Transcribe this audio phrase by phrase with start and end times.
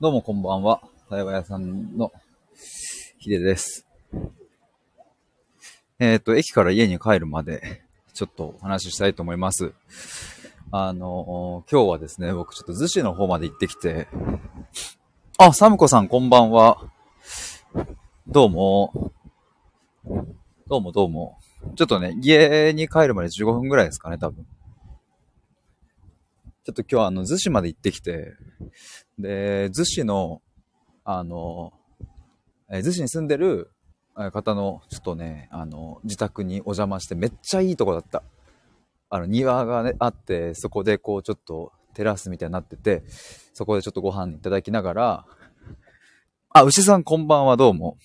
[0.00, 0.80] どうもこんばんは。
[1.10, 2.12] 対話屋さんの
[3.18, 3.84] ヒデです。
[5.98, 7.82] えっ、と、駅から家に帰るまで、
[8.14, 9.72] ちょっとお話ししたいと思います。
[10.70, 14.06] あの、今日はですね、僕ちょっと逗子の方まで行ってきて、
[15.36, 16.80] あ、サムコさんこんばんは。
[18.28, 19.12] どうも。
[20.68, 21.38] どうもどうも。
[21.74, 24.46] ちょっとね、家に帰るまで15分ぐらいですかね、多分。
[26.62, 28.36] ちょっと今日はあの、逗子まで行ってきて、
[29.18, 30.42] で、逗子の、
[31.04, 31.72] あの、
[32.70, 33.70] えー逗子に住んでる
[34.14, 38.22] 方の、ちょっとね、あの、自宅にお邪魔して、めっちゃいいとこだった。
[39.10, 43.02] あの、庭がね、あって、そこでこう、ちょっと、テラスみたいになってて、
[43.54, 45.26] そこでちょっとご飯いただきながら、
[46.50, 47.98] あ、牛さんこんばんは、どうも。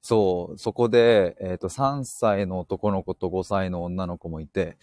[0.00, 4.76] そう、そこで、えっ、と、3歳の男の子と5歳の女の子もいて、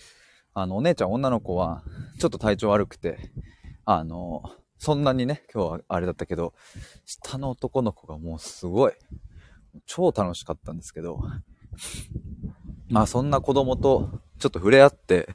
[0.53, 1.83] あの、お姉ちゃん女の子は、
[2.19, 3.31] ちょっと体調悪くて、
[3.85, 4.43] あの、
[4.77, 6.53] そんなにね、今日はあれだったけど、
[7.05, 8.93] 下の男の子がもうすごい、
[9.85, 11.21] 超楽しかったんですけど、
[12.89, 15.29] まあそんな子供とちょっと触れ合って、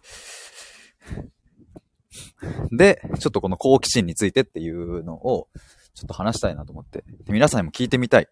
[2.72, 5.48] で、ちょっとこの好奇心についてっていうのを、
[5.94, 8.28] ちょっと話したいなと思って、で皆さんにも聞いてみたい。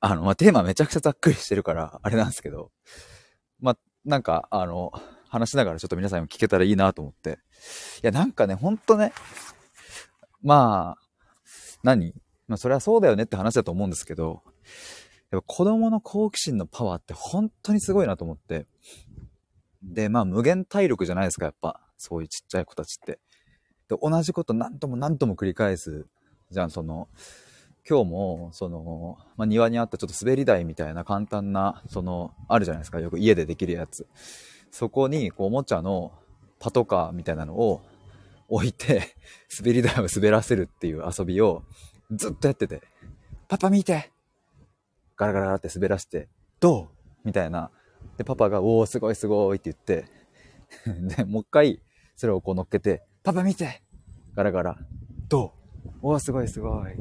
[0.00, 2.70] あの、まあテーマめちゃくちゃざっくりしてるから、あれなんですけど、
[3.60, 4.92] まあなんか、あの、
[5.38, 7.38] 話しながらちょっと皆さんも聞けたらいいなと思って。
[8.02, 9.12] いや、なんかね、ほんとね、
[10.42, 11.02] まあ、
[11.82, 12.14] 何？
[12.48, 14.42] まあ、それはそうだよねって話だと思うんですけど、
[15.30, 18.66] やっぱ子供の好奇心のパワーって本当にすごいなと思って。
[19.82, 21.80] で、まあ、無限体力じゃないですか、やっぱ。
[21.98, 23.18] そういうちっちゃい子たちって。
[23.88, 26.06] で、同じこと何とも何とも繰り返す。
[26.50, 27.08] じゃん、その、
[27.88, 34.06] 今日も、その、まあ、庭にあったちょっと滑り台みたいな簡単な、その、あるじゃないですか、よく家でできるやつ。
[34.76, 36.12] そこに、こう、おもちゃの
[36.58, 37.80] パトカーみたいなのを
[38.46, 39.16] 置いて、
[39.58, 41.62] 滑り台を滑らせるっていう遊びを
[42.10, 42.82] ずっとやってて、
[43.48, 44.12] パパ見て
[45.16, 46.28] ガラガラガラって滑らして、
[46.60, 46.90] ど
[47.24, 47.26] う?
[47.26, 47.70] みたいな。
[48.18, 50.10] で、パパが、おー、すごいすごいって言って、
[51.16, 51.80] で、もう一回、
[52.14, 53.82] それをこう乗っけて、パパ見て
[54.34, 54.78] ガラガラ、
[55.26, 55.54] ど
[55.86, 56.92] うおー、すごいすごい。
[56.92, 56.96] っ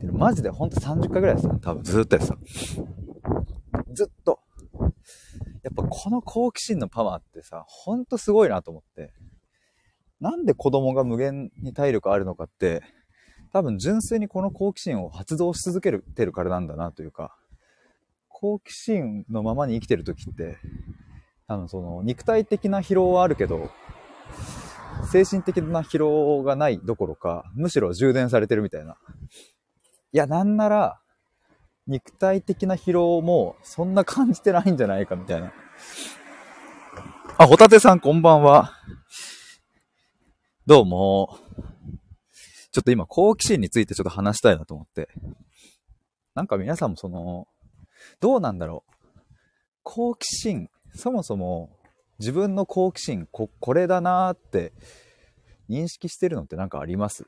[0.00, 1.58] てマジでほんと30回ぐらいですよ。
[1.60, 2.38] 多分ずっとやってた。
[3.92, 4.40] ずっと。
[5.62, 9.12] やっぱこの好奇心のパワーってさ、ほんとすごいなと思って。
[10.20, 12.82] なんで子供が無限に体力あるのかって、
[13.52, 17.36] 多分純粋にこの好奇心を発動し続けてるからなんだなというか、
[18.28, 20.56] 好奇心のままに生きてる時って、
[21.48, 23.70] 多分その肉体的な疲労はあるけど、
[25.10, 28.96] 精神的な疲労がないどころか、むしろ充電されてるみたいな。
[30.12, 30.99] いや、なんなら、
[31.86, 35.52] 肉体的な疲労もそんな感じてないんじゃないかみたいな。
[37.38, 38.72] あ、ホタテさんこんばんは。
[40.66, 41.38] どうも。
[42.72, 45.08] ちょっと今好奇心についてちょっと話したいなと思って。
[46.34, 47.48] なんか皆さんもその、
[48.20, 49.20] どうなんだろう。
[49.82, 51.70] 好奇心、そもそも
[52.20, 54.72] 自分の好奇心、こ、これだなーって
[55.68, 57.24] 認識してるのってなんかあります？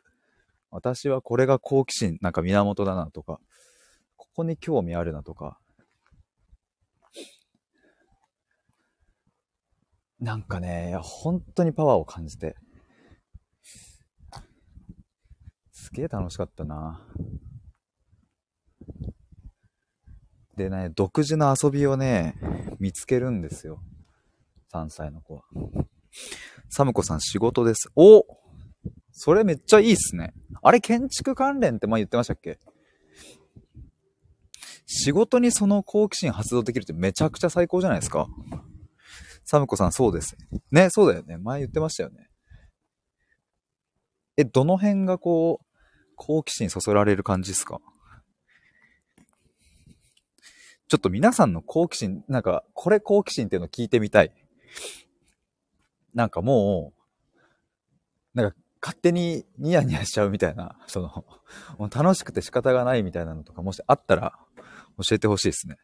[0.70, 3.40] 私はこれが好奇心、なんか源だなとか、
[4.34, 5.58] ここに興味あるなとか。
[10.20, 12.56] なんかね、いや本当にパワーを感じて。
[15.72, 17.06] すげえ楽しかったな。
[20.56, 22.34] でね、独自の遊びをね、
[22.78, 23.82] 見つけるんですよ。
[24.72, 25.42] 3歳の子は。
[26.70, 27.90] サムコさん仕事です。
[27.96, 28.24] お
[29.10, 30.32] それめっちゃいいっすね。
[30.62, 32.58] あれ建築関連って前言ってましたっけ？
[34.94, 38.28] 仕事にその好奇心発動できるってめちゃくちゃ最高じゃないですか。
[39.44, 40.36] サムコさんそうです。
[40.70, 41.38] ね、そうだよね。
[41.38, 42.28] 前言ってましたよね。
[44.36, 45.66] え、どの辺がこう、
[46.16, 47.80] 好奇心そそられる感じですか？
[50.88, 54.32] ちょっと皆さんの好奇心、なんか、これ好奇心っていうの聞いてみたい。
[56.12, 56.92] なんかも
[58.34, 61.08] う、なんか勝手にニヤニヤしちゃうみたいな、その、
[61.78, 64.38] もう楽しくて仕方がないみたいなのとか、もしあったら
[64.98, 65.76] 教えてほしいですね。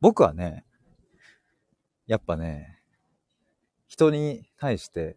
[0.00, 0.64] 僕はね、
[2.06, 2.80] やっぱね、
[3.86, 5.16] 人に対して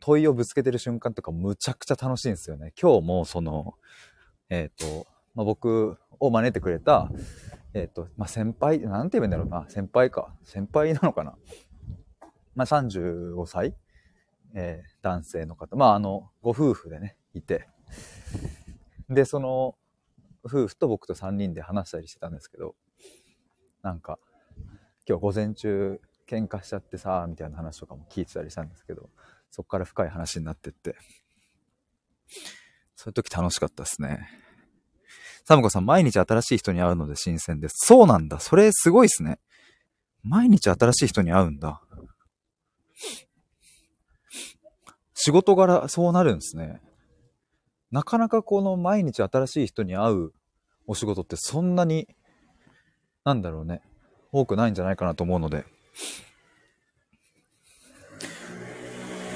[0.00, 2.72] 問いをぶつけてる瞬間とかむちゃくちゃ楽しいんですよね。
[2.80, 3.74] 今日もその、
[4.50, 7.10] えっ、と、まあ、僕を招いてくれた、
[7.74, 10.34] えっ、と、まあ、先輩、なんて言うんだろうな、先輩か。
[10.44, 11.36] 先輩なのかな。
[12.54, 13.74] まあ、35歳、
[14.54, 15.76] えー男性の方。
[15.76, 17.68] まあ、あの、ご夫婦でね、いて。
[19.08, 19.76] で、その、
[20.46, 22.74] 夫婦と僕と3人で話したりしてたんですけど、
[23.82, 24.18] なんか、
[25.08, 29.10] 今日午前中、喧嘩しちゃってさ、みたいな話とかも聞いてたりしたんですけど、
[29.50, 30.96] そっから深い話になってって。
[32.96, 34.28] そういう時楽しかったですね。
[35.44, 37.74] サムコさん、毎日新しい人に会うので新鮮です。
[37.86, 38.40] そうなんだ。
[38.40, 39.38] それすごいっすね。
[40.24, 41.80] 毎日新しい人に会うんだ。
[45.14, 46.80] 仕事柄そうなるんですね。
[47.90, 50.32] なかなかこの毎日新しい人に会う
[50.86, 52.08] お仕事ってそんなに、
[53.24, 53.82] なんだろうね、
[54.32, 55.64] 多くないんじゃないかなと思うので。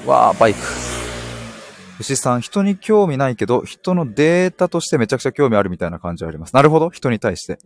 [0.05, 0.59] わあ、バイク。
[1.99, 6.55] 牛さん、人に興味ないけど、人のデータとしてめちゃくちゃ興味あるみたいな感じはあります。
[6.55, 7.59] なるほど人に対して。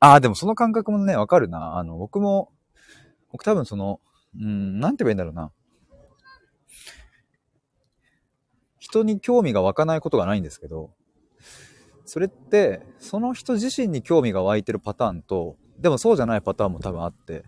[0.00, 1.76] ああ、でもその感覚もね、わかるな。
[1.76, 2.50] あの、僕も、
[3.30, 4.00] 僕多分その、
[4.34, 5.52] うん、なんて言えばいいんだろうな。
[8.92, 10.90] 人に興味が湧かないことがないんですけど、
[12.04, 17.44] それって、その人自身に興味が湧いてるパターンと、でもそうじゃないパターンも多分あって、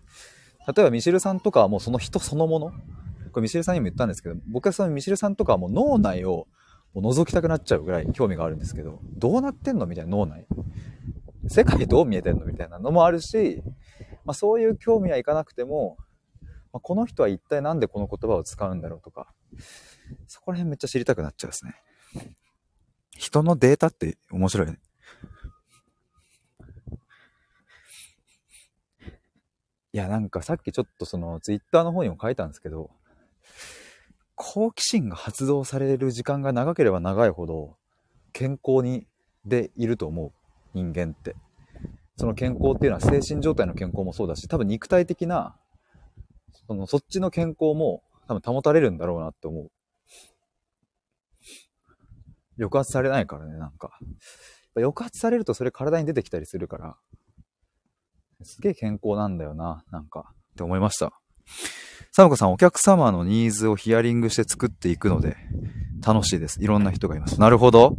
[0.67, 2.71] 例えばミシルさんとかはもうその人そのもの、
[3.31, 6.47] これミシルさんにも言ったんですけど、僕はそのミシルさんとかはもう脳内を
[6.95, 10.47] もう覗きたくなっちゃうぐらい興味があるんですけど、どうなってんのみたいな脳内。
[11.47, 13.61] 世界どう見えてんのみたいなのもあるし、
[14.23, 15.97] まあ、そういう興味はいかなくても、
[16.73, 19.27] まあ、この人は一体何でこの言葉を使うんだろうとか、
[20.27, 21.75] そこら辺めっちゃ知りたくなっちゃうですね。
[23.17, 24.79] 人のデータって面白いね。
[29.93, 32.91] いや、なんかさっきちょっとそのツイッターの方にも書いたんですけど、
[34.35, 37.77] 好奇心が発動される時間が長ければ長いほど
[38.33, 39.07] 健康に
[39.45, 40.31] でいると思う。
[40.73, 41.35] 人間って。
[42.17, 45.55] その健康っていうのは精神状態の健康もそうだし、多分肉体的な、
[46.67, 49.71] そのそっちの健康も多分保たれるんだろうなって思う。
[52.57, 53.99] 抑圧されないからね、なんか。
[54.75, 56.97] 抑圧されるとそれ体に出てきたりするから、
[58.43, 61.13] すげえ健康なんだよな、なんか、って思いました。
[62.11, 65.37] サムコさん、お客様のニーズをヒアリングして作っていくので、
[66.05, 66.61] 楽しいです。
[66.61, 67.39] いろんな人がいます。
[67.39, 67.97] なるほど。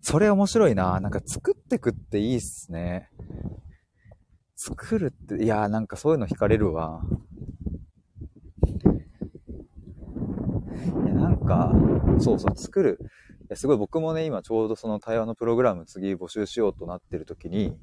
[0.00, 1.00] それ面白いな。
[1.00, 3.08] なんか作ってくっていいっすね。
[4.56, 7.02] 作るって、いやーなんかそういうの惹かれるわ。
[10.84, 11.72] いや、なんか、
[12.18, 12.98] そうそう、作る。
[13.42, 17.76] いや、すごい僕もね、今ちょうどその対話のプログラム次募集しようとなってる時に、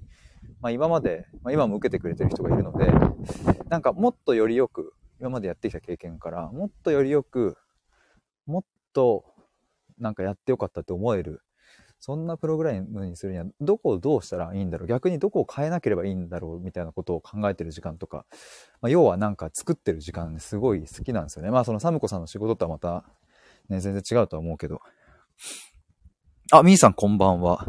[0.61, 2.91] まあ今まで、まあ今も受けてくれてる人がいるので、
[3.69, 7.57] なんかもっとよりよく、今までやってきた経験から、もっとよりよく、
[8.45, 8.63] もっ
[8.93, 9.25] と
[9.97, 11.41] なんかやってよかったって思える
[11.99, 14.87] そんなプログラムにするには、どこをどうしたらいいんだろう？
[14.87, 18.25] 逆にどこを変えなければいいんだろうみたいなことを考えてる時間とか、
[18.81, 21.51] まあ、要はなんか作ってる時間すごい好きなんですよね。
[21.51, 23.03] まあそのサムコさんの仕事とはまた、
[23.67, 24.81] ね、全然違うとは思うけど。
[26.51, 27.65] あ、みーさんこんばんは。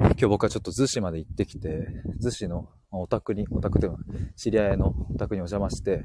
[0.00, 1.88] 今日僕はちょっと逗子まで行ってきて、
[2.22, 3.98] 逗子のお宅に、お宅では
[4.36, 6.04] 知り合いのお宅にお邪魔して、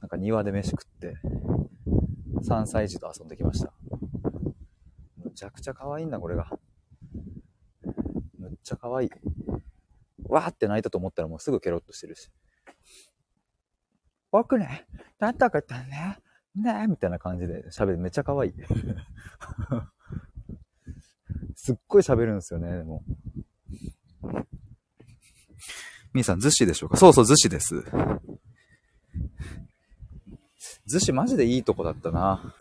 [0.00, 1.16] なんか庭で飯食って、
[2.48, 3.72] 3歳児と遊んできました。
[5.38, 6.50] ちゃくちゃ可愛いんだ、これが。
[8.38, 9.10] むっちゃ可愛い。
[10.24, 12.28] わーって泣いたと思ったらもうすぐケロッとしてるし。
[14.32, 14.88] 僕ね、
[15.20, 16.18] なんとか言ったね。
[16.56, 17.98] ねみたいな感じで喋る。
[17.98, 18.54] めっちゃ可愛い。
[21.54, 23.04] すっごい喋るんですよね、でも。
[26.12, 26.96] みーさん、逗子でしょうか？
[26.96, 27.76] そうそう、逗子です。
[30.88, 32.56] 逗子マジでいいとこだったな。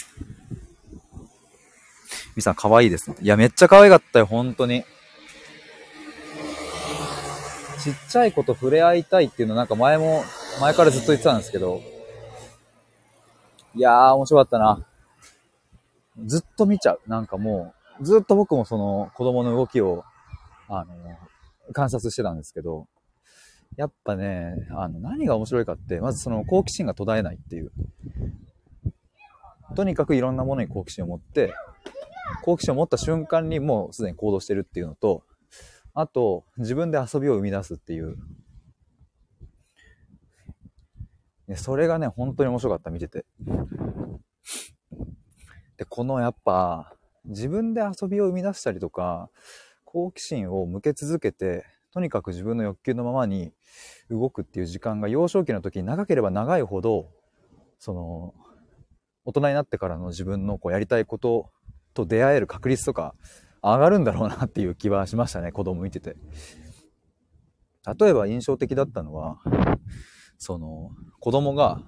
[2.37, 3.15] みさん可愛いですね。
[3.19, 4.83] いや、めっちゃ可愛かったよ、本当に。
[7.79, 10.23] ちっちゃい子と触れ合いたいっていうのなんか前も、
[10.61, 11.81] 前からずっと言ってたんですけど、
[13.73, 14.85] いやー、面白かったな。
[16.27, 17.01] ずっと見ちゃう。
[17.07, 20.03] なんかもう、ずっと僕もその子供の動きを、
[20.69, 20.93] あの、
[21.73, 22.85] 観察してたんですけど、
[23.77, 27.71] やっぱね、あの、何が面白いかって、まずその好奇心が途絶えないっていう。
[29.75, 31.51] とにかくいろんなものに好奇心を持って、
[32.43, 35.23] 好奇心を持った瞬間にもうすでに行動してるっていうのと、
[35.93, 38.17] あと、自分で遊びを生み出すっていう。
[41.55, 43.25] それがね、本当に面白かった、見てて。
[45.77, 46.93] で、このやっぱ、
[47.25, 49.29] 自分で遊びを生み出したりとか、
[49.85, 53.51] 好奇心を向け続けて、とにかく自分の欲求のままに
[54.09, 57.09] 動くっていう時間が幼少期の時に長ければ長いほど、
[57.79, 58.35] その、
[59.25, 61.49] 大人になってからの自分のこうやりたいこと
[61.97, 63.15] と出会える確率とか
[63.61, 66.15] 上がるんだろうなっていう気はしましたね、子供見てて。
[67.99, 69.39] 例えば印象的だったのは、
[70.37, 71.81] その、子供が、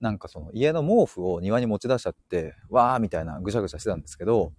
[0.00, 4.52] なんかその家の毛布を庭に持ち出しちゃって、わーみたいなぐしゃぐしゃしてたんですけど、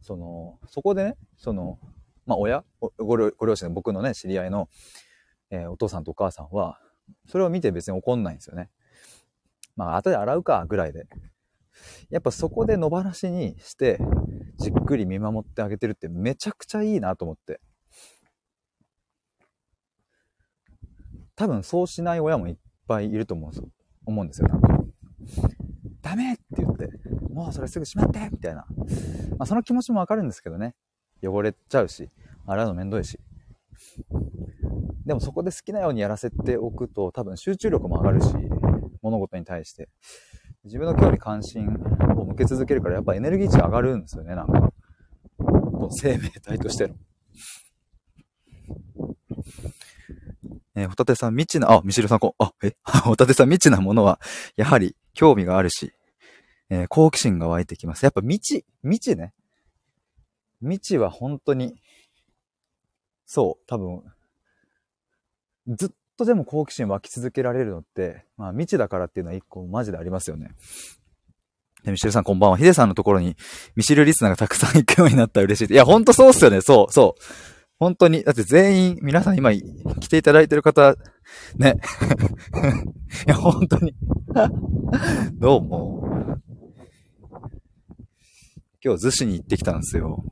[0.00, 1.78] その、そこでね、その、
[2.26, 4.68] まあ親ごご両親の、僕のね、知り合いの、
[5.50, 6.78] えー、お父さんとお母さんは、
[7.26, 8.70] それを見て別に怒んないんですよね。
[9.76, 11.06] まあ、後で洗うか、ぐらいで。
[12.10, 13.98] やっぱそこで野放しにして、
[14.58, 17.60] じっくり見守ってあげてるってめちゃくちゃいいなと思って。
[21.36, 22.56] 多分そうしない親もいっ
[22.88, 23.68] ぱいいると思うんですよ。
[24.06, 24.48] 思うんですよ。
[24.48, 24.68] なんか
[26.02, 26.88] ダメって言って、
[27.30, 28.66] もうそれすぐ閉まってみたいな。
[29.36, 30.74] まあその気持ちもわかるんですけどね。
[31.22, 32.10] 汚れちゃうし、
[32.46, 33.20] 洗うのめんどいし。
[35.06, 38.34] でもそこで好きなようにやらせておくと多分集中力も上がるし、
[39.00, 39.88] 物事に対して。
[40.64, 41.68] 自分の興味関心
[42.16, 44.72] を向け続けるからやっぱエネルギー値上がるんですよね、なんか。
[45.90, 46.94] 生命体としての。
[50.74, 52.76] えー、ホタテさん未知な、あ、ミシルさんこ、あ、え？
[52.84, 54.20] ホタテさん未知なものは、
[54.56, 55.92] やはり興味があるし、
[56.70, 58.04] えー、好奇心が湧いてきます。
[58.04, 59.34] やっぱ未知、未知ね。
[60.60, 61.80] 未知は本当に、
[63.26, 64.04] そう、多分、
[65.68, 70.50] ずっとでも好奇心湧き続けられるのって、まあ未知だからっていうのは一個マジでありますよね。
[71.84, 72.56] で、ミシルさんこんばんは。
[72.58, 73.36] ヒデさんのところに
[73.76, 75.72] ミシルリスナーがたくさん行くようになったら嬉しい。
[75.72, 76.60] いや、ほんとそうっすよね。
[76.60, 77.22] そう、そう。
[77.78, 78.24] 本当に。
[78.24, 80.96] だって全員、皆さん今来ていただいてる方、
[81.56, 81.76] ね。
[83.26, 83.94] いや、本当に
[85.38, 86.38] どうも。
[88.84, 90.24] 今日逗子に行ってきたんですよ。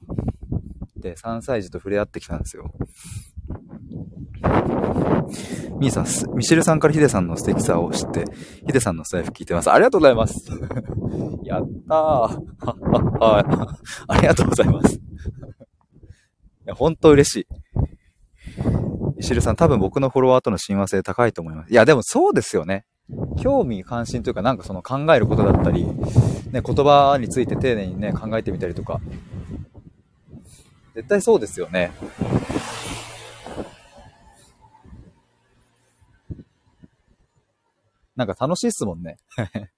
[0.96, 2.72] で、3歳児と触れ合ってきたんですよ。
[5.78, 8.24] みーさん、ミシェルさんからヒデさんの素敵さを知って、
[8.66, 9.70] ヒデさんのスタイフ聞いてます。
[9.70, 10.50] ありがとうございます。
[11.44, 11.98] やったー。
[13.18, 13.44] はい。
[14.08, 14.94] ありがとうございます。
[14.94, 14.98] い
[16.64, 17.46] や、ほんと嬉しい。
[19.16, 21.72] ミシェルさん、多分僕のフォロワーとの親和性高いと思います。
[21.72, 22.84] いや、でもそうですよね。
[23.40, 25.94] 興味関心というか、なんかその考えることだったり、ね、
[26.52, 29.00] 言葉について丁寧にね、考えてみたりとか。
[30.94, 31.92] 絶対そうですよね。
[38.16, 39.18] なんか楽しいっすもんね。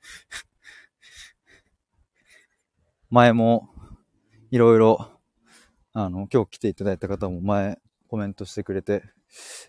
[3.11, 3.69] 前も、
[4.51, 5.11] いろいろ、
[5.93, 9.03] あの、今日来ていただいた方も前コメントしてくれて、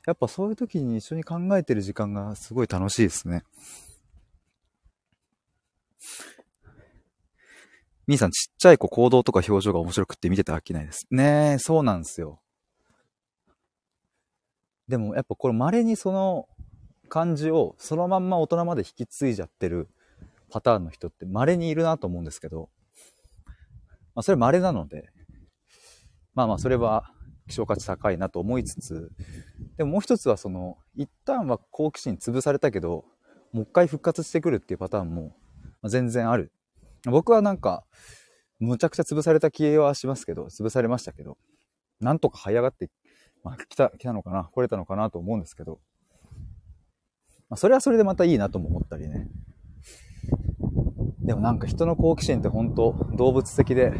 [0.05, 3.43] やっぱそういう時に一緒に考えてる時間がすごい楽しいですね。
[8.05, 11.07] みーさん、ちっちゃい子行動とか表情が面白くって見てて飽きないです。
[11.11, 12.41] ねえ、そうなんですよ。
[14.87, 16.47] でもやっぱこれ稀にその
[17.09, 19.89] 感じをそのまんま大人まで引き継いじゃってる
[20.49, 22.69] パターンの人って稀にいるなと思うんですけど、
[24.15, 25.09] まあそれ稀なので、
[26.33, 27.11] まあまあそれは
[27.49, 29.11] 希少価値高いなと思いつつ、
[29.77, 33.05] でももう一つはその、一旦は好奇心潰されたけど、
[33.51, 35.35] もう一回復活してくるっていうパターンも
[35.83, 36.51] 全然ある。
[37.05, 37.83] 僕はなんか、
[38.59, 41.37] むちゃくちゃ潰された気はしますけど、潰されましたけど、
[41.99, 42.89] なんとか這い上がって、
[43.43, 45.79] まあ、来た、来たのかな、来れたのかなと思うんですけど、
[47.49, 49.27] まあ、それはそれでまたいいなとも思ったりね。
[51.21, 53.93] でもなんか人の好奇心って本当動物的で、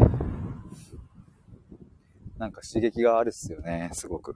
[2.37, 4.33] なんか刺激があるっすよね、すごく。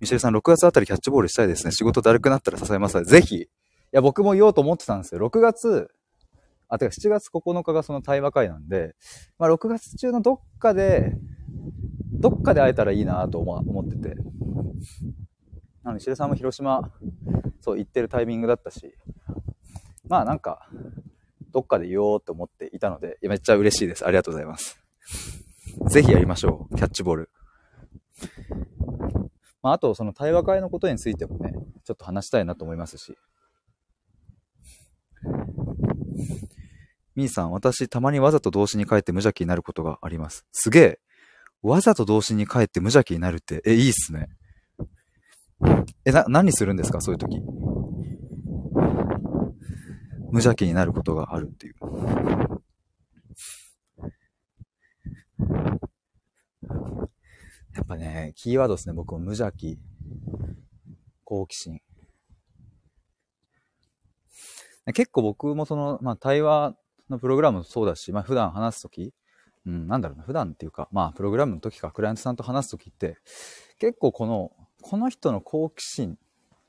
[0.00, 1.72] ミシェルさん、6月あたりキャッチボールしたいですね。
[1.72, 3.02] 仕事だるくなったら支えます。
[3.04, 3.36] ぜひ。
[3.36, 3.48] い
[3.92, 5.20] や、僕も言おうと思ってたんですよ。
[5.20, 5.90] 6月、
[6.68, 8.96] あ、てか7月9日がその対話会なんで、
[9.38, 11.12] まあ6月中のどっかで、
[12.12, 14.16] どっかで会えたらいいなと思ってて。
[15.84, 16.90] なので、白さんも広島、
[17.60, 18.94] そう、行ってるタイミングだったし、
[20.08, 20.68] まあなんか、
[21.52, 24.06] どっかで言おうって思っていたので、めっちゃ嬉しいです。
[24.06, 24.78] ありがとうございます。
[25.88, 26.76] ぜひやりましょう。
[26.76, 27.30] キャッチボール。
[29.62, 31.52] まあ、あと、その対話会のことについてもね、
[31.84, 33.16] ちょっと話したいなと思いますし。
[37.14, 40.46] みーさん、私、たまにわざと動詞に変えて無邪気になることがあります。
[40.52, 41.00] すげえ。
[41.62, 44.28] わざと動詞に変えて無邪気になるって、え、いいっすね。
[46.04, 47.00] え、な、何するんですか？
[47.00, 47.40] そういう時。
[50.30, 51.74] 無邪気になることがあるっていう。
[57.74, 58.94] やっぱね、キーワードですね。
[58.94, 59.78] 僕も無邪気、
[61.24, 61.80] 好奇心。
[64.94, 66.76] 結構僕もその、まあ対話
[67.08, 69.14] のプログラムもそうだし、まあ普段話すとき、
[69.64, 73.16] うん、なんだろうな、普段っていうか、まあプログラムの時か、クライアントさんと話すときって、
[73.78, 74.50] 結構この
[74.82, 76.18] この人の好奇心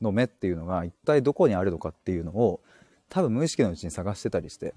[0.01, 2.61] の目っていうのが一体どこにあるのかっていうのを
[3.09, 4.73] 多分無意識のうちに探してたりして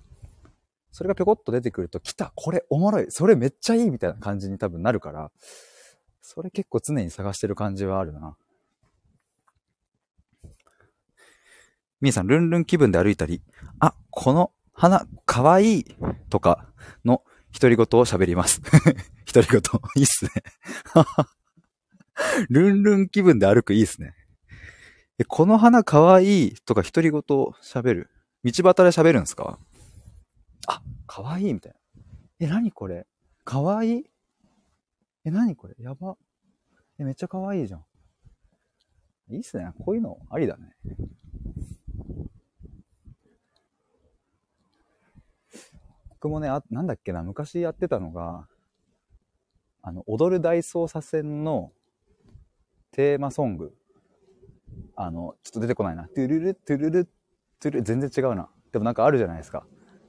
[0.90, 5.30] それがぴょこっと出てくると来たこれおもろいそれめっちゃいいみたいな感じに多分なるから
[6.22, 8.36] それ結構常に探してる感じはあるな
[12.00, 13.42] みーさんルンルン気分で歩いたり
[13.78, 15.84] あこの花かわいい
[16.28, 16.66] とか
[17.04, 18.60] の独り言を喋ります
[19.32, 19.80] 独り言。
[19.96, 20.30] いいっすね。
[22.50, 24.14] ルンルン気分で歩くいいっすね。
[25.18, 28.10] え、この花かわいいとか独り言喋る？
[28.44, 29.58] 道端で喋るんですか？
[30.66, 31.78] あ、かわいいみたいな。
[32.40, 33.06] え、なにこれ？
[33.44, 33.98] かわい？
[33.98, 34.04] い
[35.24, 35.74] え、なにこれ？
[35.78, 36.16] やば。
[36.98, 37.84] え、めっちゃかわいいじゃん。
[39.28, 39.72] いいっすね。
[39.84, 40.76] こういうのありだね。
[46.10, 48.48] 僕もね、あ、なんだっけな、昔やってたのが、
[49.82, 51.72] あの、踊る大捜査線の
[52.96, 53.74] テーマソング。
[54.96, 56.08] あの、ちょっと出てこないな。
[56.08, 57.04] トゥルル、トゥルル、
[57.60, 58.48] トゥル全然違うな。
[58.72, 59.66] でもなんかあるじゃないですか。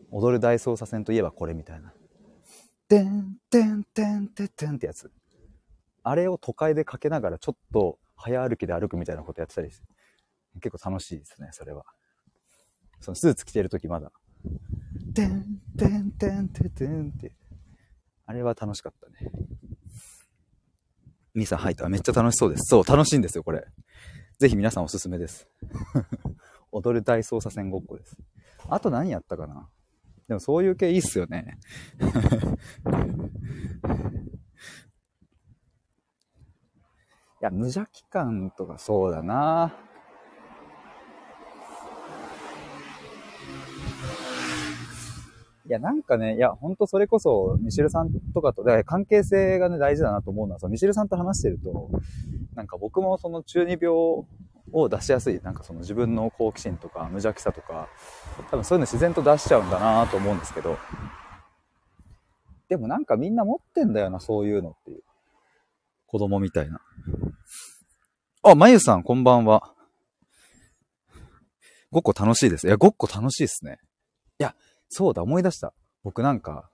[0.09, 1.91] 踊る大捜査線といえばこれみたいな。
[2.87, 5.11] てんてんてんてんてんってやつ。
[6.01, 9.85] あれを都会でかけながらちょっと早歩きで歩くみたいなことやってたりして、
[10.61, 11.83] 結構楽しいですね、それは。
[13.01, 14.13] そのスーツ着てるときまだ。
[15.13, 17.33] てんてんてんてんてんって。
[18.25, 19.29] あれは楽しかったね。
[21.37, 21.87] ミさん入った。
[21.87, 22.63] めっちゃ楽しそうです。
[22.65, 23.65] そう、楽しいんですよ、これ。
[24.39, 25.47] ぜひ皆さんおすすめです。
[26.71, 28.17] 踊る大捜査線ごっこです。
[28.69, 29.69] あと何やったかな？
[30.27, 31.59] でもそういう系いいっすよね。
[37.39, 39.75] いや、無邪気感とかそうだな。
[45.67, 51.89] いや、なんかね、いや、ほんとそれこそ、ミシルさんとかと、だか関係性がね、大事だなと思うのは、そのミシルさんと話してると、
[52.55, 54.25] なんか僕もその中二病を
[54.89, 57.89] 出しやすい、なんかその自分の好奇心とか無邪気さとか、
[58.49, 60.77] 多分そういうの自然と出しちゃうんだなと思うんですけど、
[62.69, 65.03] でもなんかみんな持ってんだよな、そういうのっていう。
[66.05, 66.79] 子供みたいな。
[68.43, 69.73] あ、まゆさん、こんばんは。
[71.91, 72.67] ごっこ楽しいです。
[72.67, 73.79] いや、ごっこ楽しいですね。
[74.89, 75.73] そうだ、思い出した。
[76.03, 76.69] 僕なんか、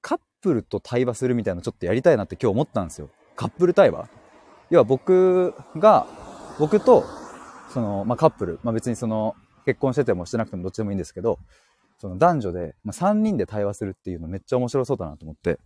[0.00, 3.10] カップルと対話するみたいなのちょっとやりたいなって今日思ったんですよ。
[3.34, 4.08] カップル対話？
[4.70, 6.06] 要は僕が、
[6.58, 7.04] 僕と、
[7.70, 11.38] その、まあ、カップル、まあ、別にその、結婚しててもしてなくてもどっちでもいいんですけど、
[11.98, 15.58] その男女で、まあ、3人で対話するっていうのめっちゃ面白そうだなと思って、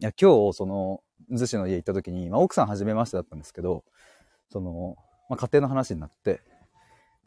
[0.00, 3.84] いや、今日、その、逗子の家行った時に、まあ、奥さん初めましてだったんですけど、
[4.50, 4.96] その、
[5.28, 6.40] まあ、家庭の話になって、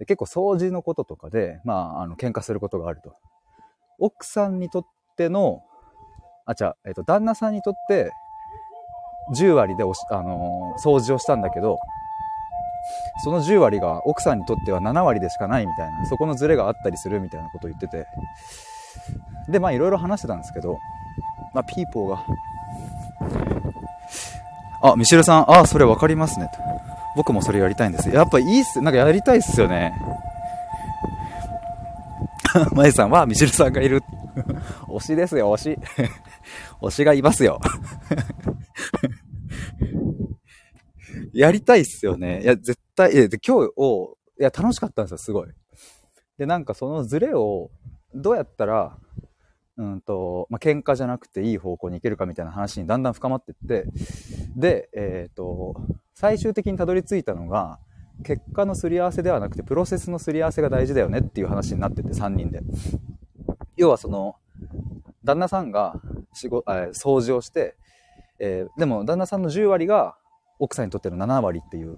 [0.01, 3.13] で結構掃除のこととかで、まあ、あの、喧嘩することがあると。
[3.99, 4.85] 奥さんにとっ
[5.15, 5.61] ての、
[6.47, 8.11] あ、じゃ、えっ、と、旦那さんにとって、
[9.35, 11.77] 10割でおし、あのー、掃除をしたんだけど、
[13.23, 18.07] その10割が奥さんにとっては7割でしかないみたいな、そこのズレがあったりするみたいなことを言ってて、
[19.49, 20.79] で、まあいろいろ話してたんですけど、
[21.53, 22.25] まあピーポーが、
[24.81, 26.49] あ、ミシェルさん、あ、それわかりますね。
[26.51, 28.09] と僕もそれやりたいんです。
[28.09, 29.93] やっぱいいっす、なんかやりたいっすよね。
[32.73, 34.01] まゆさんはミシェルさんがいる。
[34.87, 35.77] 推しですよ、推し。
[36.81, 37.59] 推しがいますよ。
[41.33, 42.41] やりたいっすよね。
[42.41, 45.49] いや、絶対、いや、今日を、いや、楽しかったんですよ、すごい。
[46.37, 47.71] で、なんかそのズレを、
[48.13, 48.97] どうやったら、
[49.77, 53.85] うんと、まあ、喧嘩じゃなくていい方向に行けるかみたいな話にだんだん深まってって、
[54.55, 55.75] で、えっ、ー、と、
[56.21, 57.79] 最終的にたどり着いたのが、
[58.23, 62.61] 結果のすり合わせではなくて、プロセスのすり合わせが大事だよねっていう話になってて、3人で。
[63.75, 64.35] 要はその、
[65.23, 65.99] 旦那さんが
[66.33, 67.75] 仕事、掃除をして、
[68.37, 70.15] えー、でも旦那さんの10割が
[70.59, 71.97] 奥さんにとっての7割っていう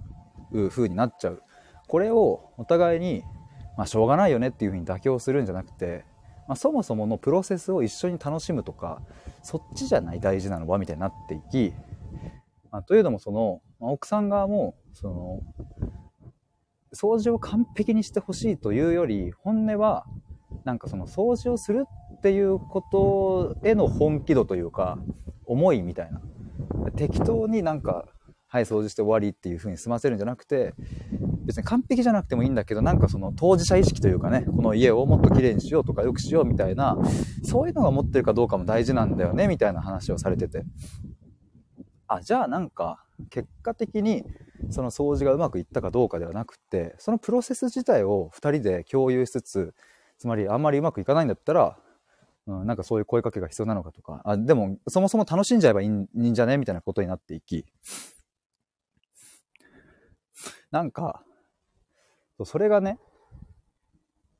[0.70, 1.42] 風になっちゃう。
[1.86, 3.24] これをお互いに、
[3.76, 6.06] まあ、しょうがないよねっていう風に妥協するんじゃなくて、
[6.48, 9.02] まあ、そもそものプロセスを一緒に楽しむとか、
[9.42, 11.74] そっちじゃない大事なのはみたいになっていき、
[12.70, 15.42] まあ、というのもその、奥さん側も、その、
[16.94, 20.06] 掃除を完璧にしてほしいというより、本音は、
[20.64, 21.84] なんかその掃除をする
[22.16, 24.98] っていうことへの本気度というか、
[25.46, 26.20] 思いみたいな。
[26.96, 28.06] 適当になんか
[28.54, 30.74] はい、掃除して終わりっていう風に済ませるんじゃなくて、
[31.44, 36.96] 別に完璧じゃなくてもいいんだけど、なんかその当事者意識というかね、この家をもっと綺麗にしようとか良くしようみたいな、
[37.42, 40.62] そういうのが持ってるかどうかも大事なんだよね、みたいな話をされてて。
[42.06, 44.24] あ、じゃあなんか、結果的に
[44.70, 49.74] その掃除がうまくいったかどうかではなくて、そのプロセス自体を2人で共有しつつ、
[50.18, 51.78] つまりあんまりうまくいかないんだったら、
[52.46, 57.64] うん、なんかそういう声かけが必要なのかとか、あ、でもそもそも楽しんじゃえばいいんじゃねみたいなことになっていき、
[60.70, 61.22] なんか、
[62.44, 62.98] それがね、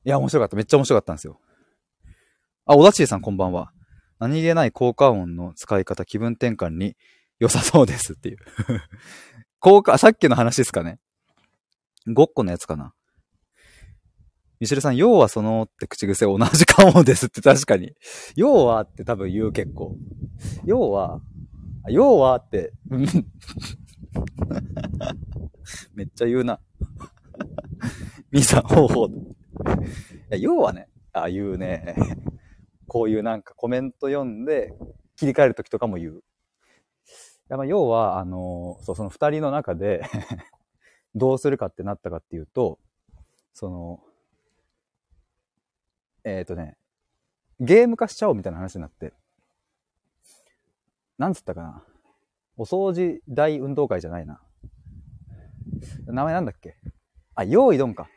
[0.03, 0.55] いや、面白かった。
[0.55, 1.39] めっちゃ面白かったんですよ。
[2.65, 3.71] あ、小田地さんこんばんは。
[4.19, 6.95] 何気ない効果音の使い方、気分転換に
[7.39, 8.37] 良さそうですっていう
[9.59, 10.99] 効果、さっきの話ですかね。
[12.07, 12.93] ごっこのやつかな。
[14.59, 17.93] ミシェルさん、要はそのって口癖同じかもですって確かに。
[18.35, 19.97] 要はって多分言う結構。
[20.65, 21.19] 要は、
[21.89, 22.73] 要はって、
[25.93, 26.59] めっちゃ言うな。
[28.31, 29.09] ミさん、ほうほう。
[30.37, 31.95] 要はね、ああいうね、
[32.87, 34.73] こういうなんかコメント読んで
[35.15, 36.23] 切り替えるときとかも言う。
[37.49, 40.03] やまあ、要は、あの、そう、その二人の中で
[41.15, 42.79] どうするかってなったかっていうと、
[43.53, 44.03] その、
[46.23, 46.77] えっ、ー、とね、
[47.59, 49.13] ゲーム化しちゃおうみたいな話になって、
[51.17, 51.83] なんつったかな。
[52.57, 54.41] お掃除大運動会じゃないな。
[56.05, 56.75] 名前なんだっけ？
[57.35, 58.09] あ、用意ドンか。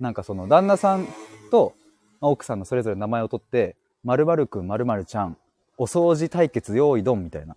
[0.00, 1.06] なんかその旦那さん
[1.50, 1.74] と
[2.20, 5.38] 奥さんのそれぞれ名前を取って、〇〇くん、〇〇ちゃん、
[5.78, 7.56] お掃除対決用意ドンみたいな。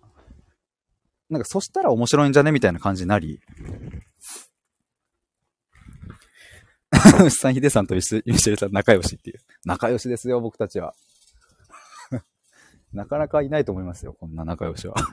[1.28, 3.40] なんかそしたら面白いんじゃねみたいな感じになり。
[7.24, 9.40] 牛さん、ヒデさんとミシェルさん仲良しっていう。
[9.64, 10.94] 仲良しですよ、僕たちは。
[12.92, 14.94] なかなかいないと思いますよ、こんな仲良しは。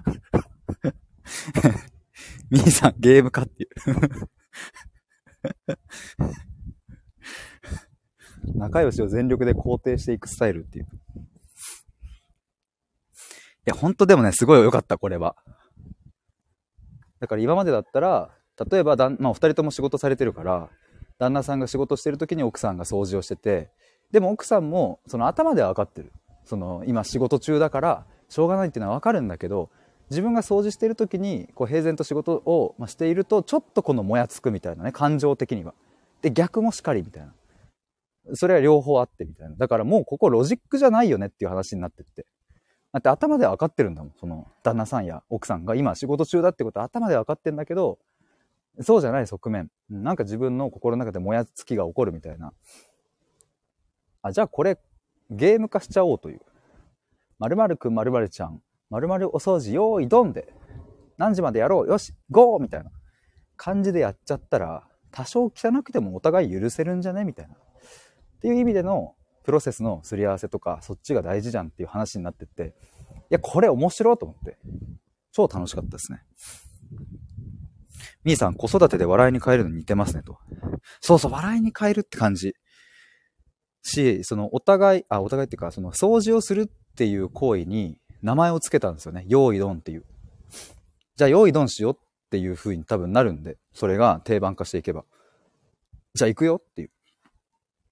[2.49, 3.69] ミーさん、ゲームかっていう
[8.55, 10.87] 仲良しを全力で肯定していくスタイルっていう。
[13.65, 15.35] いや、ほんとでもね、すごい良かった、これは。
[17.19, 18.29] だから今までだったら、
[18.69, 20.69] 例えばだん、まあ、お二人とも仕事されてるから、
[21.17, 23.69] 旦那さんが仕事してる時に奥さんが掃除をしてて、
[24.11, 26.11] でも奥さんも、その頭では分かってる。
[26.43, 29.69] その、今仕事中だから、しょうがないっていうのは分かるんだけど、
[30.09, 35.73] 自分が掃除してる時に、こう、平然と仕事をしていると、ちょっとこのもやつくみたいなね、感情的には。
[36.21, 37.33] で、逆もしかりみたいな。
[38.33, 39.55] それは両方あってみたいな。
[39.55, 42.25] だからもうここロジックじゃないよねっていう話になってって。
[42.93, 44.13] だって頭では分かってるんだもん。
[44.19, 47.97] その旦那さんや奥さんが今仕事中だってことは頭で分かってんだけど、
[48.81, 49.71] そうじゃない側面。
[49.89, 52.53] なんか自分の心の中でもやつきが起こるみたいな。
[54.21, 54.77] あ、じゃあこれ
[55.31, 56.41] ゲーム化しちゃおうという。
[57.39, 60.53] 〇〇くん〇〇ちゃん、〇〇お掃除用意ドンで、
[61.17, 62.91] 何時までやろうよし、ゴーみたいな
[63.57, 65.51] 感じでやっちゃったら、多少汚
[65.83, 67.55] くてもお互い許せるんじゃねみたいな。
[67.55, 67.57] っ
[68.39, 72.75] ていう意味でのプロセスのすり合わせとか、そっちが大事じゃんっていう話になってって、
[73.29, 74.57] いや、これ面白いと思って、
[75.31, 76.23] 超楽しかったですね。
[78.23, 80.37] みーさん、子育てで笑いに変えるのに似てますねと。
[81.01, 82.55] そうそう、笑いに変えるって感じ。
[83.81, 89.25] し、そのお互い、あ、お互いっていうか、その掃除をするっていう行為に名前を付けたんですよね。
[89.27, 90.05] 用意ドンっていう。
[91.15, 95.03] じゃあ用意ドンしようっていう風に多分なるんで、それが定番化していけば。
[96.13, 96.91] じゃあ行くよっていう。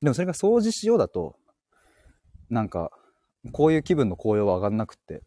[0.01, 1.35] でもそれが掃除しようだと、
[2.51, 2.91] なんか、
[3.51, 5.23] こういう気分の高揚は上がんなくって。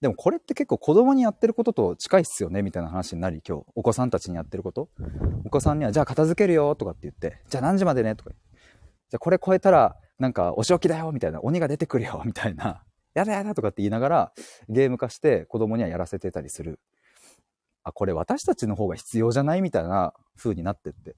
[0.00, 4.88] でもこれって結構子供にやってることと近いっすよねみたいな話になり、今日、お子さんたちにやってること。
[5.44, 8.30] お子さんには、じゃあ片付けるよとかって言って、じゃあ何時までねとか。
[8.30, 14.32] じゃあこれ超えたら、なんかお仕置きだよみたいな、鬼が出てくるよ みたいな、やだやだとかって言いながら、
[14.68, 16.78] ゲーム化して子供にはやらせてたりする。
[17.82, 19.62] あ、これ私たちの方が必要じゃない？
[19.62, 21.16] みたいな風になってって。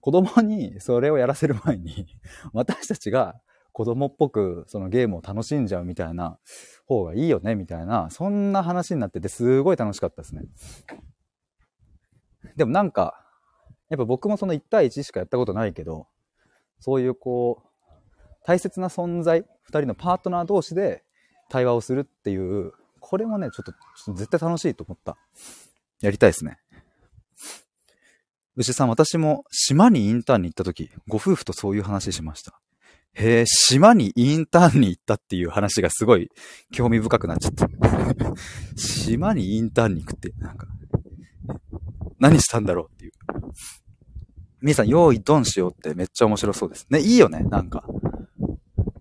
[0.00, 2.06] 子供にそれをやらせる前に、
[2.54, 3.38] 私たちが
[3.72, 6.38] 子供っぽくそのゲームを楽しんじゃうみたいな
[6.86, 10.42] 方がいいよね、みたいな、そんな話になっててすごい楽しかったですね。
[12.56, 13.24] でもなんか、
[13.88, 16.08] やっぱ僕もその1対1しかやったことないけど、
[16.80, 17.86] そういうこう、
[18.44, 21.04] 大切な存在、2人のパートナー同士で
[21.48, 25.16] 対話をするっていう、これもね、ちょっと絶対楽しいと思った。
[26.00, 26.58] やりたいですね。
[28.56, 32.60] 牛さん、私も島にインターンに行った時、ご夫婦とそういう話しました。
[33.18, 36.30] へえ、島にインターンに行ったっていう話がすごい
[36.70, 37.68] 興味深くなっちゃった。
[38.76, 40.68] 島にインターンに行くって、なんか、
[42.20, 43.12] 何したんだろうっていう。
[44.60, 46.86] みーさん、用意ドンしようってめっちゃ面白そうです。
[46.90, 47.84] ね、いいよね、なんか。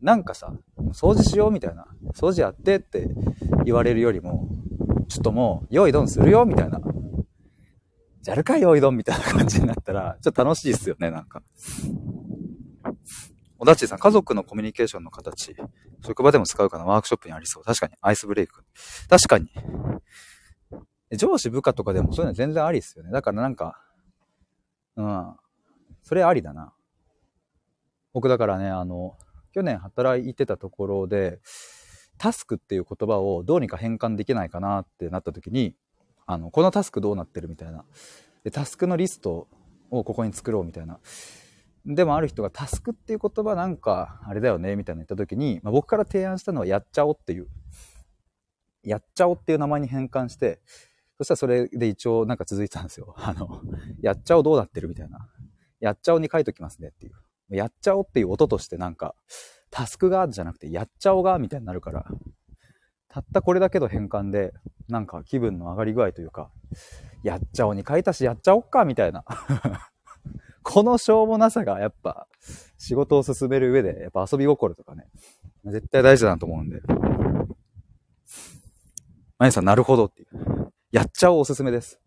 [0.02, 0.52] なんかさ、
[0.94, 1.86] 掃除しようみたいな。
[2.16, 3.10] 掃除やってって
[3.66, 4.50] 言われるよりも、
[5.10, 6.82] ちょっともう、用意ドンするよみたいな。
[8.24, 11.44] じゃるかいおいどんみたいな感じになったら、ちょっと楽しいっすよね、なんか。
[13.60, 15.56] おだちさん、家族のコミュニケーションの形、
[16.06, 17.64] 職場でも使うかな、ワークショップにありそう。
[17.64, 18.64] 確かに、アイスブレイク。
[19.10, 19.50] 確かに。
[21.16, 23.12] 上司部下とかでもそういうのは全然ありっすよね。
[23.12, 23.82] だからなんか、
[24.96, 25.36] うん。
[26.04, 26.74] それありだな。
[28.14, 29.18] 僕だからね、あの、
[29.54, 31.40] 去年働いてたところで、
[32.18, 35.76] タスクっていう言葉をどうにか変換できないかなってなった時に、
[36.26, 37.86] あの、このタスクどうなってるみたいな。
[38.44, 39.48] で、タスクのリスト
[39.92, 41.00] をここに作ろうみたいな。
[41.88, 47.48] でもある人がタスクっていう言葉なんかあれだよねみたいな言った時に、まあ、僕から提案したのはやっちゃおうっていう。
[48.84, 50.60] やっちゃおうっていう名前に変換して、
[51.18, 53.16] そしたらそれで一応なんか続いてたんですよ。
[53.20, 53.62] あの、
[54.02, 55.30] やっちゃおうどうなってるみたいな。
[55.80, 57.56] やっちゃおに書いときますねっていう。
[57.56, 59.16] やっちゃおっていう音としてなんか、
[59.70, 62.06] タスクがじゃなくてやっちゃおがみたいになるから、
[63.08, 64.54] たったこれだけの変換で、
[64.90, 66.52] なんか気分の上がり具合というか、
[67.24, 69.24] やっちゃおに書いたしやっちゃおっかみたいな。
[70.70, 72.28] このしょうもなさがやっぱ
[72.78, 75.06] 仕事を進める上で、やっぱ遊び心とかね、
[75.64, 76.82] 絶対大事だなと思うんで。
[79.40, 80.74] まゆさん、なるほどっていう。
[80.92, 82.02] やっちゃおうおすすめです。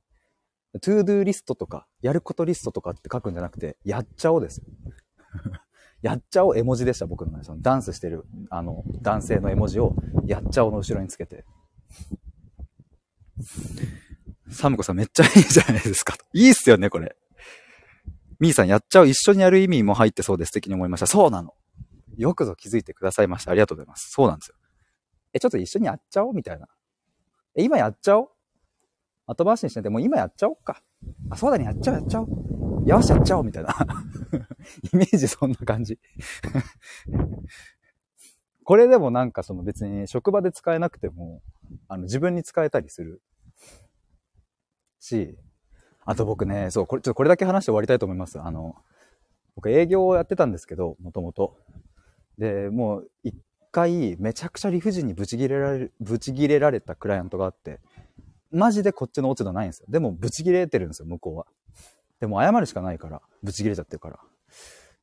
[0.83, 4.61] To Do リストとか、やることリストとかって書くんじゃなくて、やっちゃおうです。
[6.03, 7.45] やっちゃおう絵文字でした、僕のね。
[7.45, 9.97] そのダンスしてる、あの、男性の絵文字を、
[10.27, 11.47] やっちゃおうの後ろにつけて。
[14.51, 16.19] サムコさんめっちゃいいじゃないですか。
[16.35, 17.17] いいっすよね、これ。
[18.41, 21.07] ミーさん、やっちゃう、一緒にやる意味も入ってそうで素敵に思いました。
[21.07, 21.55] そうなの。
[22.17, 23.51] よくぞ気づいてくださいました。
[23.51, 24.11] ありがとうございます。
[24.11, 24.55] そうなんですよ。
[25.33, 26.35] え、ちょっと一緒にやっちゃおう？
[26.35, 26.67] みたいな。
[27.55, 28.29] え、今やっちゃおう？
[29.27, 30.83] 後回しにしないで、もう今やっちゃおうか。
[31.31, 32.89] あ、そうだね、やっちゃおう、やっちゃおう。
[32.89, 33.73] よし、やっちゃおう、みたいな。
[34.93, 36.01] イメージそんな感じ。
[38.65, 41.43] これでもなんかその別に職場で使えなくても、
[41.89, 43.23] あの自分に使えたりする
[44.99, 45.39] し、
[46.11, 48.41] あと僕ね、そう、これ、ちょっとこれだけ話して終わりたいと思います。
[48.41, 48.75] あの、
[49.55, 51.57] 僕営業をやってたんですけど、もともと。
[52.37, 53.37] で、もう一
[53.71, 57.79] 回めちゃくちゃ理不尽にブチギレられる、ブチギレられたクライアントがあって、
[58.51, 59.87] マジでこっちの落ち度ないんですよ。
[59.89, 61.47] でもブチギレてるんですよ、向こうは。
[62.19, 64.19] でも謝るしかないから、ブチギレちゃってるから。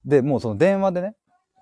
[0.04, 1.16] で、もうその電話でね、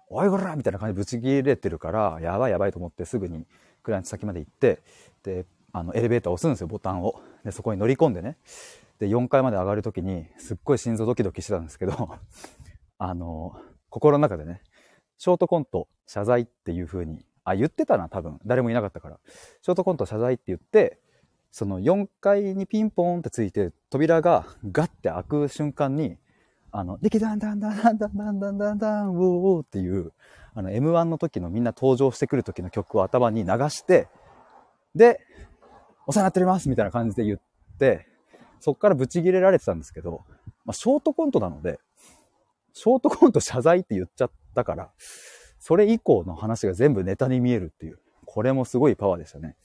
[0.10, 3.46] おいこらみたいな感じでブチギレてるから、やばいやばいと思ってすぐに
[3.84, 4.82] クライアント先まで行って、
[5.22, 7.22] で、あの、エレベーター押すんですよ、ボタンを。
[7.44, 8.38] で、そこに乗り込んでね。
[9.00, 12.18] で、4階まで上がるときに、すっごい心臓ドキドキしてたんですけど、
[12.98, 13.54] あの、
[13.90, 14.62] 心の中でね、
[15.18, 18.40] ショートコント謝罪っていう風に、あ、言ってたな、多分。
[18.46, 19.20] 誰もいなかったから。
[19.62, 21.00] ショートコント謝罪って言って、
[21.52, 26.18] その4階にピンポーンってついて、扉がガッて開く瞬間に、
[26.72, 30.12] あの、できだんだんだんだんだんだんだんだんだん、ウォーウォーっていう、
[30.54, 34.10] あの、M1 の時のみんな登場してくる時の曲を頭に流して、
[34.96, 35.22] で、
[36.08, 37.40] お世話になっておりますみたいな感じで言っ
[37.80, 38.08] て、
[38.66, 40.24] そっからブチギレられてたんですけど、
[40.66, 41.80] まあ、ショートコントなので、
[42.74, 44.90] ショートコント謝罪って言っちゃったから、
[45.60, 49.56] それ以降の話が全部ネタに見えるっていう、これもすごいパワーでしたね。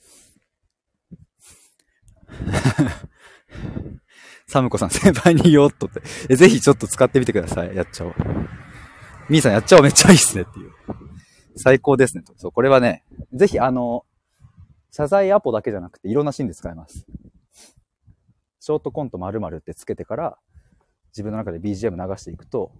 [4.45, 6.03] サムコさん、先輩に言おうっとって。
[6.29, 7.75] え、ぜひちょっと使ってみてください。
[7.75, 8.13] やっちゃおう。
[9.29, 10.71] ミーさんやっちゃおうめっちゃいいっすねっていう。
[11.55, 12.23] 最高ですね。
[12.37, 14.05] そう、これはね、ぜひあの、
[14.91, 17.07] 謝罪アポだけじゃなくていろんなシーンで使えます。
[18.61, 20.37] ショートコント〇〇ってつけてから、
[21.09, 22.71] 自分の中で BGM 流していくと、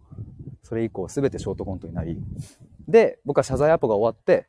[0.62, 2.22] それ以降すべてショートコントになり、
[2.88, 4.48] で、僕は謝罪アポが終わって、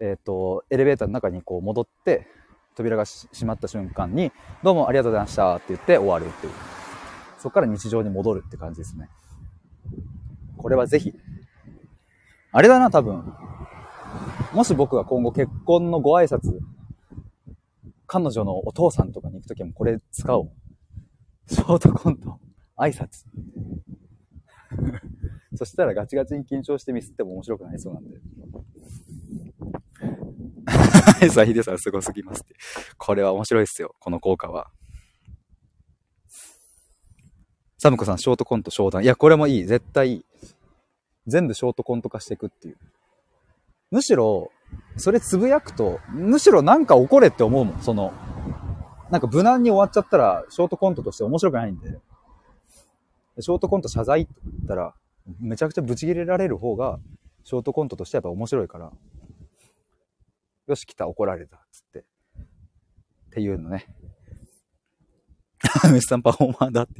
[0.00, 2.26] えっ、ー、と、エレベーターの中にこう戻って、
[2.74, 6.52] 扉が閉まった瞬間に、どうもありがとうございましたって言って終わるっていう。
[7.38, 9.08] そこから日常に戻るって感じですね。
[10.58, 11.14] これはぜひ。
[12.52, 13.24] あれだな、多分。
[14.52, 16.58] もし僕が今後結婚のご挨拶、
[18.06, 20.50] 彼女のお父さんとかに行くときもこれ使おう。
[21.48, 22.38] ショートコント、
[22.76, 23.24] 挨拶。
[25.56, 28.18] そしたらガチガチに緊張してミスっても面白くなりそうなんで。
[30.66, 32.54] はい、さ、ヒデさんすごすぎますって。
[32.98, 34.70] これは面白いっすよ、この効果は。
[37.78, 39.04] サムコさん、ショートコント、商談。
[39.04, 39.64] いや、これもいい。
[39.64, 40.24] 絶対いい。
[41.26, 42.76] 全部ショートコント化していくっていう。
[43.90, 44.50] むしろ、
[44.96, 47.80] それつぶやくと、むしろなんか怒れって思うもん。
[47.82, 48.12] その、
[49.10, 51.98] なんか無難に終わっちゃったら、ショートコントとして面白くないんで。
[53.38, 54.94] ショートコント謝罪って言ったら、
[55.40, 56.98] めちゃくちゃブチ切れられる方が、
[57.44, 58.92] ショートコントとしてやっぱ面白いから。
[60.66, 62.00] よし、来た、怒られた、つって。
[62.00, 62.04] っ
[63.30, 63.86] ていうのね。
[65.92, 66.92] メスさんパフォーマーだって。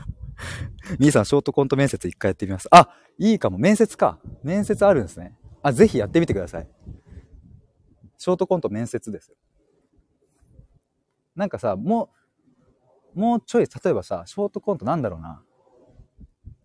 [0.98, 2.68] 兄さん、ショートコント面接一回やってみます。
[2.70, 3.58] あ、いいかも。
[3.58, 4.18] 面接か。
[4.42, 5.36] 面接あるんですね。
[5.62, 6.68] あ、ぜひやってみてください。
[8.18, 9.32] ショートコント面接です。
[11.34, 12.10] なんかさ、も
[13.14, 15.42] う、もうちょい、例えばさ、ショートコントなんだろうな。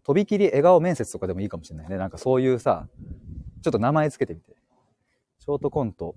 [0.04, 1.98] とびきり笑顔面接とかでもいいかもしれないね。
[1.98, 2.88] なんかそういうさ、
[3.62, 4.56] ちょっと名前つけてみて。
[5.40, 6.16] ショートコント、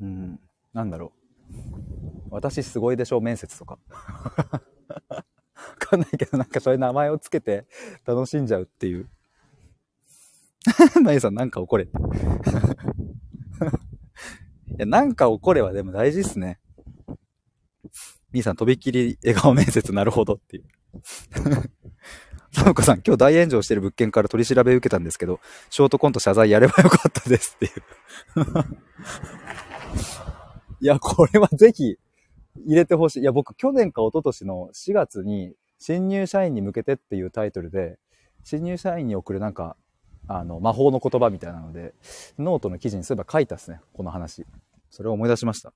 [0.00, 0.40] うん、
[0.72, 1.12] なんだろ
[1.50, 2.28] う。
[2.30, 3.78] 私すごいでしょ面接とか。
[3.88, 5.24] わ
[5.78, 7.66] かんないけど、なんかそういう名前をつけて
[8.06, 9.08] 楽しんじゃうっていう。
[11.02, 11.84] まゆさん、なんか怒れ。
[11.88, 11.88] い
[14.78, 16.60] や、なんか怒れはでも大事っすね。
[18.32, 20.64] みーさん、とびっきり笑顔面接なるほどっていう。
[22.52, 27.72] サムコさん、今日大炎上してる物件から取り調べ受けたんですけど、ショートコント謝罪やればよかったですっていう。
[30.80, 31.98] いや、これはぜひ
[32.66, 33.20] 入れてほしい。
[33.20, 37.98] いや、僕去年か一昨年の4月に新入社員に向けてっていうタイトルで、
[38.44, 39.76] 新入社員に送るなんか、
[40.26, 41.94] あの、魔法の言葉みたいなので、
[42.38, 44.46] ノートの記事にそういえば書いたっすね、この話。
[44.90, 45.72] それを思い出しました。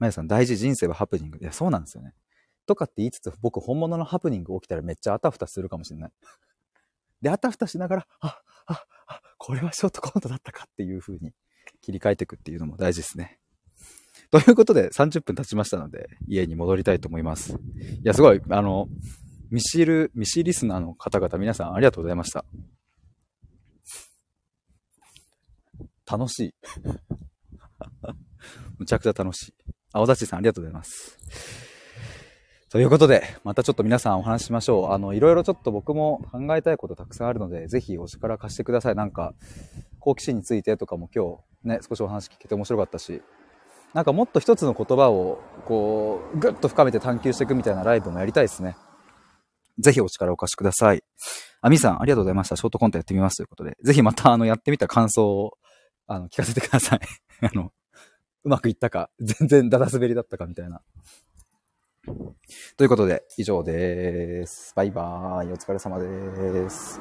[0.00, 1.38] まやさん、大事人生はハプニング。
[1.40, 2.14] いや、そうなんですよね。
[2.66, 6.10] とかって言いつつ、僕本物のハプニング起きたらめっちゃあたふたするかもしれない。
[7.20, 11.32] で、あたふたしながら、あ、あ、あ、これはショートコントだったかっていう風に
[11.82, 13.38] 切り替えていくっていうのも大事ですね。
[14.30, 17.52] ということで、30分経ちましたので、家に戻りたいと思います。
[17.52, 17.56] い
[18.04, 18.88] や、すごい、あの、
[19.50, 22.46] ミシル、ミシリスナーの方々、皆さんありがとうございました。
[26.10, 26.54] 楽しい。
[28.78, 29.54] むちゃくちゃ楽しい。
[29.92, 31.18] あ、小田さんありがとうございます。
[32.70, 34.92] ということで、またちょっと皆さんお話ししましょう。
[34.92, 38.94] あの、いろいろちょっと僕も考えたいことたくさんあるので、ぜひお力貸してください。
[38.94, 39.34] なんか、
[39.98, 43.22] 好奇心についてとかも今日ね、少しお話聞けて面白かったし、
[43.92, 48.76] なんかもっと一つの言葉を、こう、ぐっと深めて探求していくみたいなライブもやりたいですね。
[49.80, 51.02] ぜひお力をお貸しください。
[51.60, 52.56] あみさん、ありがとうございました。
[52.56, 55.58] ショートコントやってみますということで、ぜひまたあの、やってみた感想を、
[56.06, 57.00] あの、聞かせてください。
[57.42, 57.72] あの、
[58.44, 60.82] うまくいったか、 全然ダダ滑りだったかみたいな。
[62.76, 64.72] ということで、以上です。
[64.74, 65.52] バイバーイ。
[65.52, 67.00] お疲れ様です。